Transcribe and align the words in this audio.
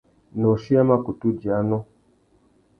Nôchï 0.39 0.73
a 0.79 0.81
mà 0.87 0.95
kutu 1.05 1.27
djï 1.37 1.49
anô. 1.59 1.79